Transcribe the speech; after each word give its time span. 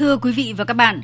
Thưa 0.00 0.16
quý 0.16 0.32
vị 0.32 0.54
và 0.56 0.64
các 0.64 0.74
bạn, 0.74 1.00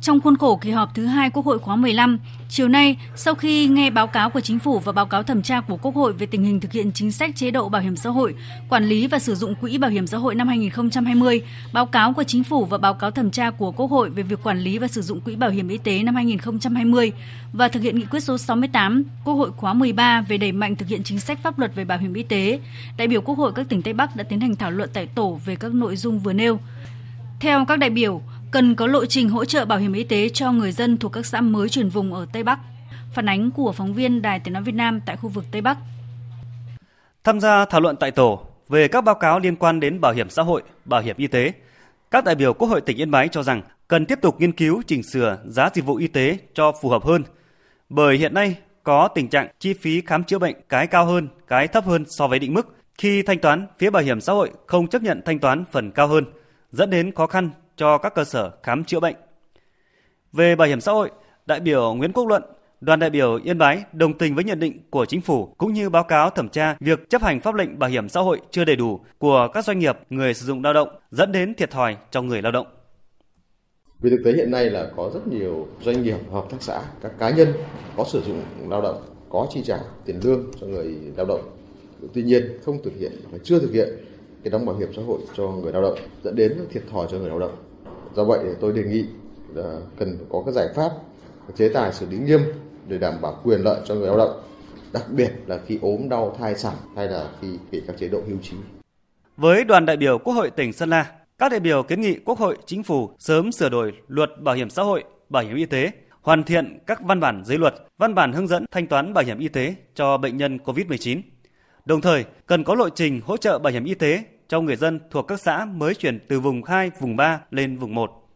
trong 0.00 0.20
khuôn 0.20 0.36
khổ 0.36 0.56
kỳ 0.56 0.70
họp 0.70 0.94
thứ 0.94 1.06
hai 1.06 1.30
Quốc 1.30 1.46
hội 1.46 1.58
khóa 1.58 1.76
15, 1.76 2.18
chiều 2.48 2.68
nay, 2.68 2.96
sau 3.16 3.34
khi 3.34 3.68
nghe 3.68 3.90
báo 3.90 4.06
cáo 4.06 4.30
của 4.30 4.40
Chính 4.40 4.58
phủ 4.58 4.78
và 4.78 4.92
báo 4.92 5.06
cáo 5.06 5.22
thẩm 5.22 5.42
tra 5.42 5.60
của 5.60 5.76
Quốc 5.76 5.94
hội 5.94 6.12
về 6.12 6.26
tình 6.26 6.44
hình 6.44 6.60
thực 6.60 6.72
hiện 6.72 6.92
chính 6.92 7.12
sách 7.12 7.36
chế 7.36 7.50
độ 7.50 7.68
bảo 7.68 7.82
hiểm 7.82 7.96
xã 7.96 8.10
hội, 8.10 8.34
quản 8.68 8.84
lý 8.84 9.06
và 9.06 9.18
sử 9.18 9.34
dụng 9.34 9.54
quỹ 9.54 9.78
bảo 9.78 9.90
hiểm 9.90 10.06
xã 10.06 10.18
hội 10.18 10.34
năm 10.34 10.48
2020, 10.48 11.42
báo 11.72 11.86
cáo 11.86 12.12
của 12.12 12.22
Chính 12.22 12.44
phủ 12.44 12.64
và 12.64 12.78
báo 12.78 12.94
cáo 12.94 13.10
thẩm 13.10 13.30
tra 13.30 13.50
của 13.50 13.72
Quốc 13.72 13.90
hội 13.90 14.10
về 14.10 14.22
việc 14.22 14.42
quản 14.42 14.58
lý 14.58 14.78
và 14.78 14.88
sử 14.88 15.02
dụng 15.02 15.20
quỹ 15.20 15.36
bảo 15.36 15.50
hiểm 15.50 15.68
y 15.68 15.78
tế 15.78 16.02
năm 16.02 16.14
2020 16.14 17.12
và 17.52 17.68
thực 17.68 17.82
hiện 17.82 17.98
nghị 17.98 18.04
quyết 18.04 18.20
số 18.20 18.38
68 18.38 19.04
Quốc 19.24 19.34
hội 19.34 19.50
khóa 19.56 19.74
13 19.74 20.20
về 20.20 20.38
đẩy 20.38 20.52
mạnh 20.52 20.76
thực 20.76 20.88
hiện 20.88 21.02
chính 21.04 21.20
sách 21.20 21.38
pháp 21.42 21.58
luật 21.58 21.74
về 21.74 21.84
bảo 21.84 21.98
hiểm 21.98 22.14
y 22.14 22.22
tế, 22.22 22.60
đại 22.96 23.08
biểu 23.08 23.20
Quốc 23.20 23.38
hội 23.38 23.52
các 23.54 23.68
tỉnh 23.68 23.82
Tây 23.82 23.92
Bắc 23.92 24.16
đã 24.16 24.24
tiến 24.24 24.40
hành 24.40 24.56
thảo 24.56 24.70
luận 24.70 24.90
tại 24.92 25.06
tổ 25.06 25.40
về 25.44 25.56
các 25.56 25.74
nội 25.74 25.96
dung 25.96 26.20
vừa 26.20 26.32
nêu. 26.32 26.58
Theo 27.40 27.64
các 27.64 27.78
đại 27.78 27.90
biểu, 27.90 28.22
cần 28.50 28.74
có 28.74 28.86
lộ 28.86 29.06
trình 29.06 29.28
hỗ 29.28 29.44
trợ 29.44 29.64
bảo 29.64 29.78
hiểm 29.78 29.92
y 29.92 30.04
tế 30.04 30.28
cho 30.28 30.52
người 30.52 30.72
dân 30.72 30.96
thuộc 30.96 31.12
các 31.12 31.26
xã 31.26 31.40
mới 31.40 31.68
chuyển 31.68 31.88
vùng 31.88 32.14
ở 32.14 32.26
Tây 32.32 32.42
Bắc. 32.42 32.58
Phản 33.14 33.28
ánh 33.28 33.50
của 33.50 33.72
phóng 33.72 33.94
viên 33.94 34.22
Đài 34.22 34.40
Tiếng 34.40 34.54
nói 34.54 34.62
Việt 34.62 34.74
Nam 34.74 35.00
tại 35.06 35.16
khu 35.16 35.28
vực 35.28 35.44
Tây 35.50 35.60
Bắc. 35.60 35.78
Tham 37.24 37.40
gia 37.40 37.64
thảo 37.64 37.80
luận 37.80 37.96
tại 37.96 38.10
tổ 38.10 38.40
về 38.68 38.88
các 38.88 39.04
báo 39.04 39.14
cáo 39.14 39.38
liên 39.38 39.56
quan 39.56 39.80
đến 39.80 40.00
bảo 40.00 40.12
hiểm 40.12 40.30
xã 40.30 40.42
hội, 40.42 40.62
bảo 40.84 41.00
hiểm 41.02 41.16
y 41.16 41.26
tế, 41.26 41.52
các 42.10 42.24
đại 42.24 42.34
biểu 42.34 42.52
Quốc 42.52 42.68
hội 42.68 42.80
tỉnh 42.80 42.96
Yên 42.96 43.10
Bái 43.10 43.28
cho 43.28 43.42
rằng 43.42 43.62
cần 43.88 44.06
tiếp 44.06 44.18
tục 44.22 44.40
nghiên 44.40 44.52
cứu 44.52 44.82
chỉnh 44.86 45.02
sửa 45.02 45.38
giá 45.46 45.70
dịch 45.74 45.84
vụ 45.84 45.96
y 45.96 46.06
tế 46.06 46.38
cho 46.54 46.72
phù 46.82 46.88
hợp 46.88 47.04
hơn. 47.04 47.22
Bởi 47.88 48.16
hiện 48.16 48.34
nay 48.34 48.56
có 48.82 49.08
tình 49.08 49.28
trạng 49.28 49.48
chi 49.60 49.74
phí 49.74 50.00
khám 50.00 50.24
chữa 50.24 50.38
bệnh 50.38 50.56
cái 50.68 50.86
cao 50.86 51.06
hơn, 51.06 51.28
cái 51.48 51.68
thấp 51.68 51.84
hơn 51.84 52.04
so 52.08 52.26
với 52.26 52.38
định 52.38 52.54
mức 52.54 52.76
khi 52.98 53.22
thanh 53.22 53.38
toán 53.38 53.66
phía 53.78 53.90
bảo 53.90 54.02
hiểm 54.02 54.20
xã 54.20 54.32
hội 54.32 54.50
không 54.66 54.88
chấp 54.88 55.02
nhận 55.02 55.22
thanh 55.24 55.38
toán 55.38 55.64
phần 55.72 55.90
cao 55.90 56.06
hơn, 56.06 56.24
dẫn 56.70 56.90
đến 56.90 57.12
khó 57.12 57.26
khăn 57.26 57.50
cho 57.76 57.98
các 57.98 58.14
cơ 58.14 58.24
sở 58.24 58.50
khám 58.62 58.84
chữa 58.84 59.00
bệnh. 59.00 59.16
Về 60.32 60.56
bảo 60.56 60.68
hiểm 60.68 60.80
xã 60.80 60.92
hội, 60.92 61.10
đại 61.46 61.60
biểu 61.60 61.94
Nguyễn 61.94 62.12
Quốc 62.12 62.26
Luận, 62.26 62.42
đoàn 62.80 63.00
đại 63.00 63.10
biểu 63.10 63.40
Yên 63.44 63.58
Bái 63.58 63.84
đồng 63.92 64.18
tình 64.18 64.34
với 64.34 64.44
nhận 64.44 64.60
định 64.60 64.80
của 64.90 65.06
chính 65.06 65.20
phủ 65.20 65.54
cũng 65.58 65.72
như 65.72 65.90
báo 65.90 66.04
cáo 66.04 66.30
thẩm 66.30 66.48
tra 66.48 66.76
việc 66.80 67.10
chấp 67.10 67.22
hành 67.22 67.40
pháp 67.40 67.54
lệnh 67.54 67.78
bảo 67.78 67.90
hiểm 67.90 68.08
xã 68.08 68.20
hội 68.20 68.40
chưa 68.50 68.64
đầy 68.64 68.76
đủ 68.76 69.00
của 69.18 69.48
các 69.54 69.64
doanh 69.64 69.78
nghiệp 69.78 69.98
người 70.10 70.34
sử 70.34 70.46
dụng 70.46 70.64
lao 70.64 70.72
động 70.72 70.88
dẫn 71.10 71.32
đến 71.32 71.54
thiệt 71.54 71.70
thòi 71.70 71.96
cho 72.10 72.22
người 72.22 72.42
lao 72.42 72.52
động. 72.52 72.66
Vì 74.00 74.10
thực 74.10 74.22
tế 74.24 74.32
hiện 74.32 74.50
nay 74.50 74.64
là 74.64 74.90
có 74.96 75.10
rất 75.14 75.26
nhiều 75.26 75.68
doanh 75.82 76.02
nghiệp, 76.02 76.16
hợp 76.32 76.44
tác 76.50 76.56
xã, 76.60 76.82
các 77.02 77.12
cá 77.18 77.30
nhân 77.30 77.52
có 77.96 78.04
sử 78.04 78.22
dụng 78.22 78.42
lao 78.68 78.82
động, 78.82 79.02
có 79.28 79.46
chi 79.50 79.62
trả 79.64 79.78
tiền 80.04 80.20
lương 80.22 80.50
cho 80.60 80.66
người 80.66 80.94
lao 81.16 81.26
động. 81.26 81.40
Tuy 82.14 82.22
nhiên 82.22 82.58
không 82.64 82.82
thực 82.82 82.92
hiện 82.98 83.12
và 83.30 83.38
chưa 83.44 83.58
thực 83.58 83.72
hiện 83.72 83.88
cái 84.44 84.50
đóng 84.50 84.66
bảo 84.66 84.76
hiểm 84.76 84.88
xã 84.96 85.02
hội 85.02 85.20
cho 85.36 85.48
người 85.48 85.72
lao 85.72 85.82
động 85.82 85.98
dẫn 86.24 86.36
đến 86.36 86.58
thiệt 86.70 86.82
thòi 86.92 87.06
cho 87.10 87.18
người 87.18 87.28
lao 87.28 87.38
động. 87.38 87.56
Do 88.14 88.24
vậy 88.24 88.38
tôi 88.60 88.72
đề 88.72 88.82
nghị 88.82 89.04
là 89.54 89.80
cần 89.98 90.18
có 90.28 90.42
các 90.46 90.52
giải 90.52 90.68
pháp 90.74 90.92
chế 91.56 91.68
tài 91.68 91.92
xử 91.92 92.06
lý 92.10 92.18
nghiêm 92.18 92.40
để 92.88 92.98
đảm 92.98 93.14
bảo 93.22 93.40
quyền 93.44 93.60
lợi 93.60 93.80
cho 93.84 93.94
người 93.94 94.06
lao 94.06 94.16
động, 94.16 94.40
đặc 94.92 95.04
biệt 95.12 95.30
là 95.46 95.58
khi 95.66 95.78
ốm 95.82 96.08
đau 96.08 96.36
thai 96.38 96.54
sản 96.54 96.74
hay 96.96 97.08
là 97.08 97.28
khi 97.40 97.48
bị 97.70 97.82
các 97.86 97.96
chế 97.98 98.08
độ 98.08 98.20
hưu 98.28 98.36
trí. 98.42 98.56
Với 99.36 99.64
đoàn 99.64 99.86
đại 99.86 99.96
biểu 99.96 100.18
Quốc 100.18 100.34
hội 100.34 100.50
tỉnh 100.50 100.72
Sơn 100.72 100.90
La, 100.90 101.12
các 101.38 101.48
đại 101.48 101.60
biểu 101.60 101.82
kiến 101.82 102.00
nghị 102.00 102.18
Quốc 102.24 102.38
hội, 102.38 102.56
Chính 102.66 102.82
phủ 102.82 103.10
sớm 103.18 103.52
sửa 103.52 103.68
đổi 103.68 103.92
luật 104.08 104.30
bảo 104.42 104.54
hiểm 104.54 104.70
xã 104.70 104.82
hội, 104.82 105.04
bảo 105.28 105.42
hiểm 105.42 105.56
y 105.56 105.66
tế, 105.66 105.90
hoàn 106.22 106.44
thiện 106.44 106.78
các 106.86 107.02
văn 107.02 107.20
bản 107.20 107.42
dưới 107.44 107.58
luật, 107.58 107.74
văn 107.98 108.14
bản 108.14 108.32
hướng 108.32 108.46
dẫn 108.46 108.66
thanh 108.70 108.86
toán 108.86 109.14
bảo 109.14 109.24
hiểm 109.24 109.38
y 109.38 109.48
tế 109.48 109.74
cho 109.94 110.16
bệnh 110.16 110.36
nhân 110.36 110.58
COVID-19. 110.64 111.20
Đồng 111.88 112.00
thời, 112.00 112.24
cần 112.46 112.64
có 112.64 112.74
lộ 112.74 112.88
trình 112.88 113.20
hỗ 113.24 113.36
trợ 113.36 113.58
bảo 113.58 113.72
hiểm 113.72 113.84
y 113.84 113.94
tế 113.94 114.24
cho 114.48 114.60
người 114.60 114.76
dân 114.76 115.00
thuộc 115.10 115.26
các 115.28 115.40
xã 115.40 115.64
mới 115.64 115.94
chuyển 115.94 116.18
từ 116.28 116.40
vùng 116.40 116.64
2, 116.64 116.90
vùng 117.00 117.16
3 117.16 117.40
lên 117.50 117.76
vùng 117.76 117.94
1. 117.94 118.28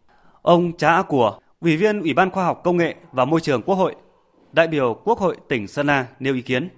Ông 0.42 0.72
Trá 0.76 0.88
A 0.88 1.02
Của, 1.02 1.38
Ủy 1.60 1.76
viên 1.76 2.00
Ủy 2.00 2.14
ban 2.14 2.30
Khoa 2.30 2.44
học 2.44 2.60
Công 2.64 2.76
nghệ 2.76 2.94
và 3.12 3.24
Môi 3.24 3.40
trường 3.40 3.62
Quốc 3.62 3.74
hội, 3.74 3.94
đại 4.52 4.68
biểu 4.68 4.94
Quốc 5.04 5.18
hội 5.18 5.36
tỉnh 5.48 5.68
Sơn 5.68 5.86
La 5.86 6.06
nêu 6.18 6.34
ý 6.34 6.42
kiến. 6.42 6.68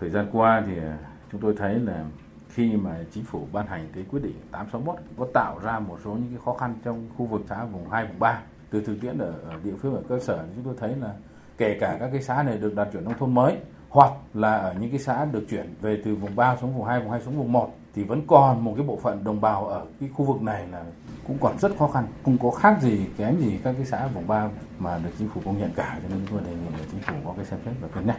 Thời 0.00 0.10
gian 0.10 0.26
qua 0.32 0.62
thì 0.66 0.78
à, 0.78 0.98
chúng 1.32 1.40
tôi 1.40 1.54
thấy 1.58 1.74
là 1.74 2.04
khi 2.48 2.72
mà 2.76 2.96
chính 3.14 3.24
phủ 3.24 3.48
ban 3.52 3.66
hành 3.66 3.88
cái 3.94 4.04
quyết 4.10 4.20
định 4.22 4.36
861 4.50 4.96
có 5.18 5.26
tạo 5.34 5.60
ra 5.62 5.78
một 5.78 5.98
số 6.04 6.10
những 6.10 6.30
cái 6.30 6.40
khó 6.44 6.54
khăn 6.54 6.74
trong 6.84 7.08
khu 7.16 7.26
vực 7.26 7.42
xã 7.48 7.64
vùng 7.64 7.90
2, 7.90 8.06
vùng 8.06 8.18
3. 8.18 8.40
Từ 8.70 8.80
thực 8.80 9.00
tiễn 9.00 9.18
ở 9.18 9.34
địa 9.64 9.74
phương 9.82 9.94
ở 9.94 10.02
cơ 10.08 10.20
sở 10.20 10.44
chúng 10.54 10.64
tôi 10.64 10.74
thấy 10.80 10.96
là 11.00 11.14
kể 11.58 11.78
cả 11.80 11.96
các 12.00 12.08
cái 12.12 12.22
xã 12.22 12.42
này 12.42 12.58
được 12.58 12.74
đạt 12.74 12.88
chuẩn 12.92 13.04
nông 13.04 13.18
thôn 13.18 13.34
mới 13.34 13.56
hoặc 13.94 14.12
là 14.34 14.56
ở 14.56 14.74
những 14.80 14.90
cái 14.90 14.98
xã 14.98 15.24
được 15.24 15.46
chuyển 15.50 15.74
về 15.80 16.02
từ 16.04 16.14
vùng 16.14 16.36
3 16.36 16.56
xuống 16.56 16.74
vùng 16.74 16.84
2, 16.84 17.00
vùng 17.00 17.10
2 17.10 17.20
xuống 17.20 17.36
vùng 17.36 17.52
1 17.52 17.74
thì 17.94 18.02
vẫn 18.02 18.22
còn 18.26 18.64
một 18.64 18.74
cái 18.76 18.86
bộ 18.86 18.98
phận 19.02 19.24
đồng 19.24 19.40
bào 19.40 19.66
ở 19.66 19.86
cái 20.00 20.08
khu 20.14 20.24
vực 20.24 20.42
này 20.42 20.66
là 20.72 20.84
cũng 21.26 21.38
còn 21.40 21.58
rất 21.58 21.72
khó 21.78 21.88
khăn, 21.88 22.06
không 22.24 22.38
có 22.38 22.50
khác 22.50 22.78
gì 22.82 23.06
kém 23.18 23.40
gì 23.40 23.58
các 23.64 23.74
cái 23.76 23.86
xã 23.86 24.06
vùng 24.06 24.26
3 24.26 24.48
mà 24.78 24.98
được 24.98 25.10
chính 25.18 25.28
phủ 25.28 25.40
công 25.44 25.58
nhận 25.58 25.70
cả 25.76 25.98
cho 26.02 26.08
nên 26.08 26.26
chúng 26.26 26.38
tôi 26.38 26.50
đề 26.50 26.56
nghị 26.56 26.78
là 26.78 26.84
chính 26.90 27.00
phủ 27.00 27.14
có 27.24 27.32
cái 27.36 27.44
xem 27.44 27.58
xét 27.64 27.74
và 27.80 27.88
cân 27.88 28.06
nhắc. 28.06 28.16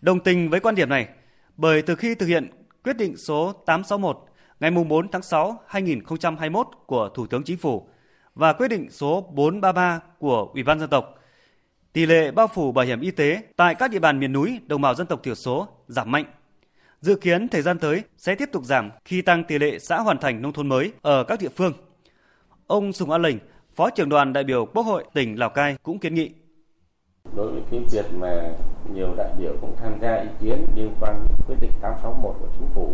Đồng 0.00 0.20
tình 0.20 0.50
với 0.50 0.60
quan 0.60 0.74
điểm 0.74 0.88
này, 0.88 1.08
bởi 1.56 1.82
từ 1.82 1.94
khi 1.94 2.14
thực 2.14 2.26
hiện 2.26 2.50
quyết 2.84 2.96
định 2.96 3.16
số 3.16 3.52
861 3.52 4.18
ngày 4.60 4.70
4 4.70 5.10
tháng 5.10 5.22
6 5.22 5.58
2021 5.66 6.66
của 6.86 7.08
Thủ 7.14 7.26
tướng 7.26 7.44
Chính 7.44 7.58
phủ 7.58 7.88
và 8.34 8.52
quyết 8.52 8.68
định 8.68 8.90
số 8.90 9.20
433 9.20 10.00
của 10.18 10.50
Ủy 10.54 10.62
ban 10.62 10.80
dân 10.80 10.90
tộc 10.90 11.19
tỷ 11.92 12.06
lệ 12.06 12.30
bao 12.30 12.46
phủ 12.46 12.72
bảo 12.72 12.84
hiểm 12.84 13.00
y 13.00 13.10
tế 13.10 13.42
tại 13.56 13.74
các 13.74 13.90
địa 13.90 13.98
bàn 13.98 14.20
miền 14.20 14.32
núi 14.32 14.60
đồng 14.66 14.80
bào 14.80 14.94
dân 14.94 15.06
tộc 15.06 15.22
thiểu 15.22 15.34
số 15.34 15.68
giảm 15.88 16.10
mạnh. 16.10 16.24
Dự 17.00 17.14
kiến 17.14 17.48
thời 17.48 17.62
gian 17.62 17.78
tới 17.78 18.02
sẽ 18.16 18.34
tiếp 18.34 18.48
tục 18.52 18.64
giảm 18.64 18.90
khi 19.04 19.22
tăng 19.22 19.44
tỷ 19.44 19.58
lệ 19.58 19.78
xã 19.78 20.00
hoàn 20.00 20.18
thành 20.18 20.42
nông 20.42 20.52
thôn 20.52 20.68
mới 20.68 20.92
ở 21.02 21.24
các 21.24 21.40
địa 21.40 21.48
phương. 21.56 21.72
Ông 22.66 22.92
Sùng 22.92 23.10
A 23.10 23.18
Lệnh, 23.18 23.36
Phó 23.74 23.90
trưởng 23.90 24.08
đoàn 24.08 24.32
đại 24.32 24.44
biểu 24.44 24.66
Quốc 24.66 24.82
hội 24.82 25.04
tỉnh 25.14 25.38
Lào 25.38 25.50
Cai 25.50 25.76
cũng 25.82 25.98
kiến 25.98 26.14
nghị. 26.14 26.30
Đối 27.36 27.52
với 27.52 27.62
cái 27.70 27.80
việc 27.92 28.06
mà 28.14 28.52
nhiều 28.94 29.14
đại 29.16 29.32
biểu 29.38 29.56
cũng 29.60 29.76
tham 29.76 29.92
gia 30.02 30.14
ý 30.14 30.28
kiến 30.40 30.64
liên 30.76 30.94
quan 31.00 31.26
đến 31.28 31.36
quyết 31.46 31.56
định 31.60 31.72
861 31.80 32.36
của 32.40 32.48
chính 32.58 32.68
phủ, 32.74 32.92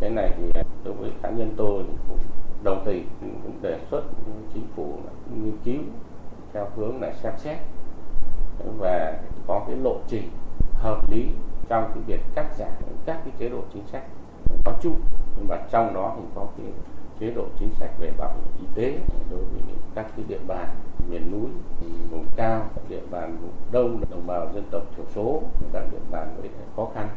cái 0.00 0.10
này 0.10 0.32
thì 0.36 0.60
đối 0.84 0.94
với 0.94 1.10
cá 1.22 1.30
nhân 1.30 1.54
tôi 1.56 1.84
cũng 2.08 2.18
đồng 2.62 2.82
tình 2.86 3.08
cũng 3.20 3.62
đề 3.62 3.78
xuất 3.90 4.02
chính 4.54 4.66
phủ 4.76 4.98
nghiên 5.34 5.56
cứu 5.64 5.82
theo 6.52 6.70
hướng 6.76 7.02
là 7.02 7.12
xem 7.22 7.32
xét 7.38 7.58
và 8.78 9.20
có 9.46 9.64
cái 9.66 9.76
lộ 9.76 9.96
trình 10.08 10.30
hợp 10.74 11.10
lý 11.10 11.28
trong 11.68 11.90
cái 11.94 12.02
việc 12.06 12.20
cắt 12.34 12.46
giảm 12.58 12.70
các 13.06 13.20
cái 13.24 13.32
chế 13.38 13.48
độ 13.48 13.60
chính 13.74 13.86
sách 13.86 14.02
nói 14.64 14.74
chung. 14.80 15.00
Nhưng 15.36 15.48
mà 15.48 15.56
trong 15.70 15.94
đó 15.94 16.14
thì 16.16 16.22
có 16.34 16.46
cái 16.56 16.66
chế 17.20 17.30
độ 17.30 17.44
chính 17.58 17.70
sách 17.70 17.90
về 17.98 18.12
bảo 18.18 18.32
hiểm 18.34 18.68
y 18.68 18.82
tế 18.82 18.98
đối 19.30 19.40
với 19.40 19.60
các 19.94 20.06
cái 20.16 20.24
địa 20.28 20.38
bàn 20.46 20.68
miền 21.10 21.30
núi, 21.32 21.50
vùng 22.10 22.26
cao, 22.36 22.66
địa 22.88 23.00
bàn 23.10 23.36
vùng 23.42 23.52
đông, 23.72 24.00
đồng 24.10 24.26
bào 24.26 24.48
dân 24.54 24.64
tộc 24.70 24.82
thiểu 24.96 25.04
số, 25.14 25.42
các 25.72 25.84
địa 25.92 25.98
bàn 26.10 26.36
với 26.40 26.50
khó 26.76 26.88
khăn, 26.94 27.08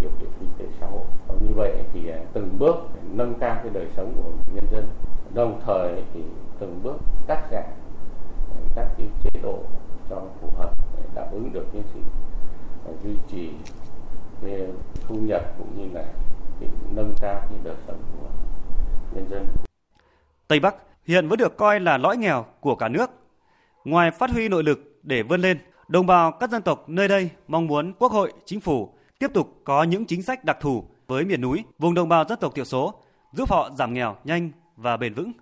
điều 0.00 0.10
kiện 0.20 0.28
kinh 0.40 0.50
tế 0.58 0.64
xã 0.80 0.86
hội. 0.86 1.04
Và 1.28 1.34
như 1.40 1.54
vậy 1.54 1.84
thì 1.92 2.08
à, 2.08 2.18
từng 2.32 2.58
bước 2.58 2.76
nâng 3.12 3.34
cao 3.40 3.56
cái 3.62 3.70
đời 3.72 3.86
sống 3.96 4.12
của 4.16 4.52
nhân 4.54 4.64
dân, 4.70 4.88
đồng 5.34 5.60
thời 5.66 6.02
thì 6.14 6.24
từng 6.58 6.80
bước 6.82 6.96
cắt 7.26 7.48
giảm 7.50 7.64
các 8.74 8.86
cái 8.98 9.06
chế 9.22 9.40
độ 9.42 9.58
cho 10.10 10.22
phù 10.40 10.50
hợp 10.56 10.72
để 10.96 11.02
đáp 11.14 11.28
ứng 11.32 11.52
được 11.52 11.66
cái 11.72 11.82
sự 11.94 12.00
ờ, 12.84 12.92
duy 13.04 13.14
trì 13.30 13.50
cái 14.42 14.66
thu 15.08 15.14
nhập 15.14 15.42
cũng 15.58 15.78
như 15.78 15.94
là 15.94 16.04
nâng 16.94 17.14
cao 17.20 17.40
cái 17.50 17.58
đời 17.64 17.76
sống 17.86 18.02
của 18.12 18.28
nhân 19.14 19.28
dân. 19.28 19.46
Tây 20.48 20.60
Bắc 20.60 20.74
hiện 21.04 21.28
vẫn 21.28 21.38
được 21.38 21.56
coi 21.56 21.80
là 21.80 21.98
lõi 21.98 22.16
nghèo 22.16 22.46
của 22.60 22.74
cả 22.74 22.88
nước. 22.88 23.10
Ngoài 23.84 24.10
phát 24.10 24.30
huy 24.30 24.48
nội 24.48 24.62
lực 24.62 25.00
để 25.02 25.22
vươn 25.22 25.40
lên, 25.40 25.58
đồng 25.88 26.06
bào 26.06 26.32
các 26.32 26.50
dân 26.50 26.62
tộc 26.62 26.88
nơi 26.88 27.08
đây 27.08 27.30
mong 27.48 27.66
muốn 27.66 27.92
Quốc 27.98 28.12
hội, 28.12 28.32
Chính 28.44 28.60
phủ 28.60 28.92
tiếp 29.18 29.30
tục 29.34 29.60
có 29.64 29.82
những 29.82 30.06
chính 30.06 30.22
sách 30.22 30.44
đặc 30.44 30.56
thù 30.60 30.84
với 31.06 31.24
miền 31.24 31.40
núi, 31.40 31.64
vùng 31.78 31.94
đồng 31.94 32.08
bào 32.08 32.24
dân 32.28 32.38
tộc 32.38 32.54
thiểu 32.54 32.64
số, 32.64 32.94
giúp 33.32 33.50
họ 33.50 33.70
giảm 33.78 33.94
nghèo 33.94 34.16
nhanh 34.24 34.50
và 34.76 34.96
bền 34.96 35.14
vững. 35.14 35.32